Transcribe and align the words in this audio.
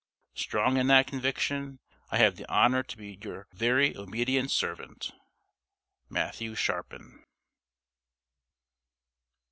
Strong 0.33 0.77
in 0.77 0.87
that 0.87 1.05
conviction, 1.05 1.77
I 2.09 2.17
have 2.17 2.35
the 2.35 2.51
honor 2.51 2.81
to 2.81 2.97
be 2.97 3.19
your 3.23 3.45
very 3.53 3.95
obedient 3.95 4.49
servant, 4.49 5.11
MATTHEW 6.09 6.55
SHARPIN. 6.55 7.23